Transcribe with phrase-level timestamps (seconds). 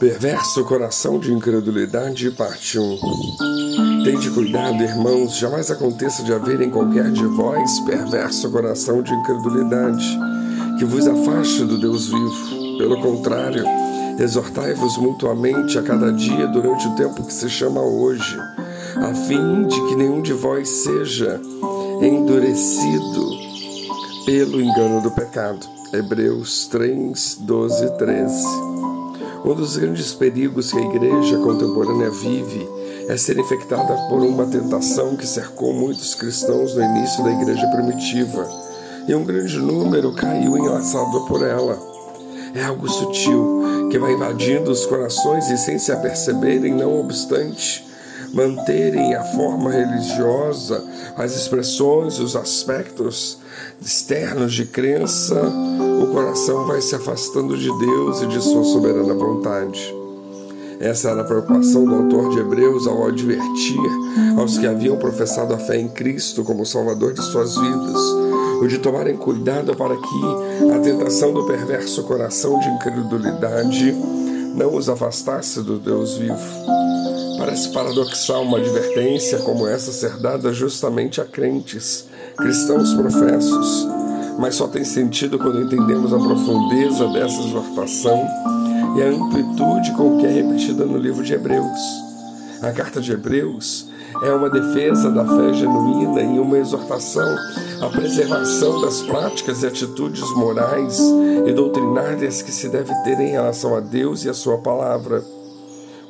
[0.00, 2.98] Perverso coração de incredulidade, parte 1.
[4.02, 10.18] Tende cuidado, irmãos, jamais aconteça de haver em qualquer de vós perverso coração de incredulidade,
[10.78, 12.78] que vos afaste do Deus vivo.
[12.78, 13.62] Pelo contrário,
[14.18, 18.38] exortai-vos mutuamente a cada dia durante o tempo que se chama hoje,
[18.96, 21.38] a fim de que nenhum de vós seja
[22.00, 23.28] endurecido
[24.24, 25.60] pelo engano do pecado.
[25.92, 28.69] Hebreus 3, 12 e 13.
[29.42, 32.68] Um dos grandes perigos que a igreja contemporânea vive
[33.08, 38.46] é ser infectada por uma tentação que cercou muitos cristãos no início da igreja primitiva,
[39.08, 41.78] e um grande número caiu enlaçado por ela.
[42.54, 47.88] É algo sutil que vai invadindo os corações e, sem se aperceberem, não obstante,
[48.32, 50.84] manterem a forma religiosa,
[51.16, 53.38] as expressões, os aspectos
[53.80, 55.50] externos de crença,
[56.00, 59.94] o coração vai se afastando de Deus e de sua soberana vontade.
[60.80, 63.78] Essa era a preocupação do autor de Hebreus ao advertir
[64.38, 68.00] aos que haviam professado a fé em Cristo como Salvador de suas vidas,
[68.62, 73.94] o de tomarem cuidado para que a tentação do perverso coração de incredulidade
[74.54, 76.38] não os afastasse do Deus vivo.
[77.36, 82.06] Parece paradoxal uma advertência como essa ser dada justamente a crentes,
[82.38, 83.86] cristãos professos,
[84.40, 88.26] mas só tem sentido quando entendemos a profundeza dessa exortação
[88.96, 91.78] e a amplitude com que é repetida no livro de Hebreus.
[92.62, 93.90] A carta de Hebreus
[94.22, 97.36] é uma defesa da fé genuína e uma exortação
[97.82, 100.98] à preservação das práticas e atitudes morais
[101.46, 105.22] e doutrinárias que se deve ter em relação a Deus e a Sua palavra.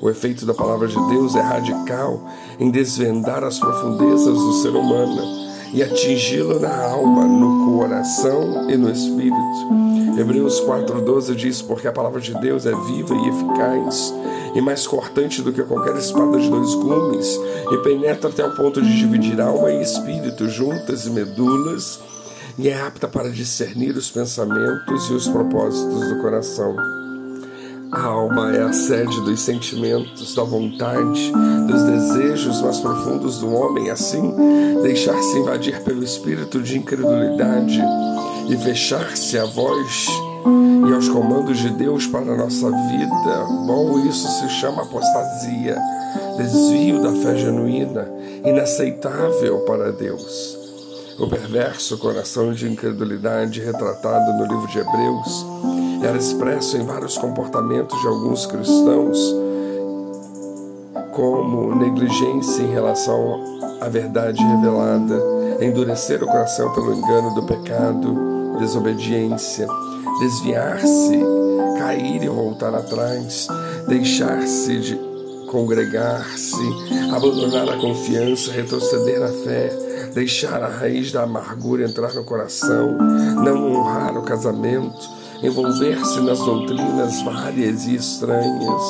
[0.01, 2.25] O efeito da palavra de Deus é radical
[2.61, 5.40] em desvendar as profundezas do ser humano
[5.73, 9.91] e atingi-lo na alma, no coração e no espírito.
[10.19, 14.13] Hebreus 4,12 diz: Porque a palavra de Deus é viva e eficaz,
[14.55, 17.39] e mais cortante do que qualquer espada de dois gumes,
[17.73, 22.01] e penetra até o ponto de dividir alma e espírito, juntas e medulas,
[22.59, 27.00] e é apta para discernir os pensamentos e os propósitos do coração.
[27.93, 31.33] A alma é a sede dos sentimentos, da vontade,
[31.67, 34.33] dos desejos mais profundos do homem, assim,
[34.81, 37.83] deixar-se invadir pelo espírito de incredulidade
[38.49, 40.07] e fechar-se à voz
[40.89, 43.45] e aos comandos de Deus para a nossa vida.
[43.67, 45.77] Bom, isso se chama apostasia,
[46.37, 48.09] desvio da fé genuína,
[48.45, 50.57] inaceitável para Deus.
[51.19, 55.45] O perverso coração de incredulidade retratado no livro de Hebreus
[56.03, 59.19] era expresso em vários comportamentos de alguns cristãos,
[61.13, 63.43] como negligência em relação
[63.81, 65.21] à verdade revelada,
[65.61, 69.67] endurecer o coração pelo engano do pecado, desobediência,
[70.21, 71.21] desviar-se,
[71.79, 73.49] cair e voltar atrás,
[73.87, 75.11] deixar-se de
[75.51, 76.63] congregar-se,
[77.13, 79.71] abandonar a confiança, retroceder na fé,
[80.15, 82.97] deixar a raiz da amargura entrar no coração,
[83.43, 88.83] não honrar o casamento, envolver-se nas doutrinas várias e estranhas.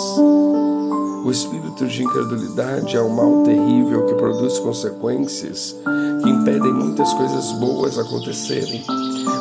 [1.24, 5.76] O espírito de incredulidade é um mal terrível que produz consequências
[6.22, 8.82] que impedem muitas coisas boas acontecerem,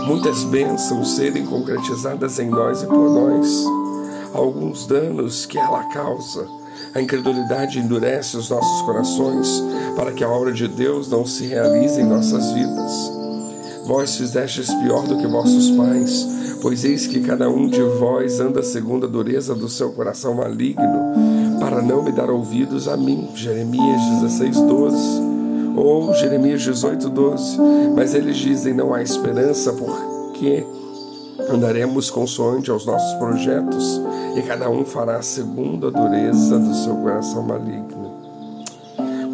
[0.06, 3.66] muitas bênçãos serem concretizadas em nós e por nós.
[4.34, 6.47] Alguns danos que ela causa.
[6.94, 9.64] A incredulidade endurece os nossos corações
[9.96, 13.12] para que a obra de Deus não se realize em nossas vidas.
[13.86, 18.62] Vós fizestes pior do que vossos pais, pois eis que cada um de vós anda
[18.62, 21.14] segundo a dureza do seu coração maligno,
[21.59, 23.30] para não me dar ouvidos a mim.
[23.36, 24.97] Jeremias 16, 12.
[25.75, 27.58] Ou Jeremias 18, 12.
[27.96, 30.66] Mas eles dizem: não há esperança, porque
[31.50, 34.02] andaremos consoante aos nossos projetos,
[34.36, 38.09] e cada um fará segundo a dureza do seu coração maligno.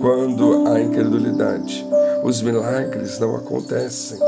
[0.01, 1.85] Quando há incredulidade,
[2.23, 4.19] os milagres não acontecem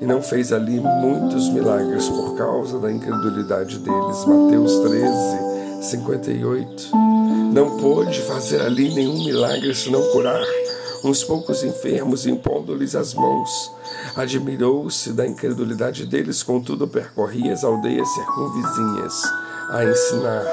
[0.00, 4.24] e não fez ali muitos milagres por causa da incredulidade deles.
[4.24, 6.96] Mateus 13, 58.
[7.52, 10.44] Não pôde fazer ali nenhum milagre senão curar
[11.04, 13.72] uns poucos enfermos, impondo-lhes as mãos.
[14.16, 19.22] Admirou-se da incredulidade deles, contudo percorria as aldeias circunvizinhas
[19.70, 20.44] a ensinar.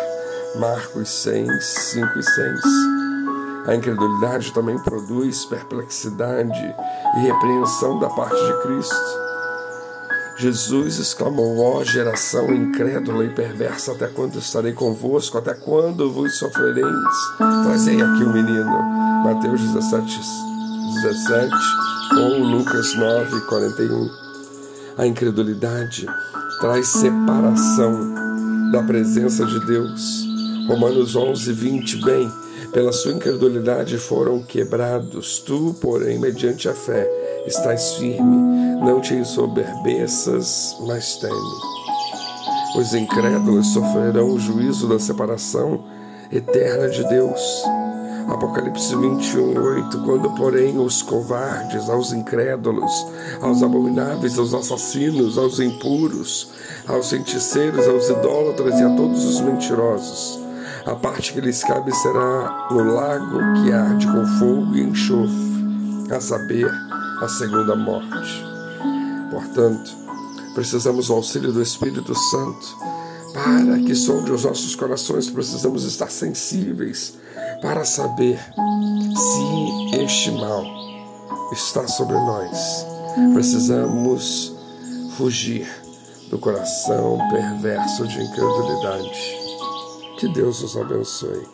[0.59, 1.47] Marcos 6,
[1.93, 2.59] 5 e 6.
[3.67, 6.75] A incredulidade também produz perplexidade
[7.17, 9.24] e repreensão da parte de Cristo.
[10.37, 15.37] Jesus exclamou: Ó oh, geração incrédula e perversa, até quando estarei convosco?
[15.37, 16.85] Até quando vos sofrereis?
[17.37, 18.81] Trazei aqui o menino.
[19.23, 20.19] Mateus 17,
[21.03, 21.51] 17
[22.19, 24.09] ou Lucas 9, 41.
[24.97, 26.05] A incredulidade
[26.59, 28.13] traz separação
[28.71, 30.25] da presença de Deus.
[30.67, 32.01] Romanos 11, 20.
[32.03, 32.31] Bem,
[32.73, 35.39] pela sua incredulidade foram quebrados.
[35.39, 37.09] Tu, porém, mediante a fé,
[37.45, 38.37] estás firme.
[38.81, 41.75] Não te ensoberbeças, mas teme.
[42.77, 45.83] Os incrédulos sofrerão o juízo da separação
[46.31, 47.63] eterna de Deus.
[48.27, 50.01] Apocalipse 21, 8.
[50.03, 52.91] Quando, porém, os covardes, aos incrédulos,
[53.39, 56.49] aos abomináveis, aos assassinos, aos impuros,
[56.87, 60.39] aos feiticeiros, aos idólatras e a todos os mentirosos,
[60.85, 66.19] a parte que lhes cabe será no lago que arde com fogo e enxofre, a
[66.19, 66.69] saber,
[67.21, 68.43] a segunda morte.
[69.31, 69.91] Portanto,
[70.53, 72.77] precisamos do auxílio do Espírito Santo
[73.33, 77.15] para que sonde os nossos corações, precisamos estar sensíveis
[77.61, 78.39] para saber
[79.15, 80.63] se este mal
[81.51, 82.85] está sobre nós.
[83.33, 84.53] Precisamos
[85.17, 85.67] fugir
[86.29, 89.35] do coração perverso de incredulidade.
[90.17, 91.45] Que Deus os abençoe.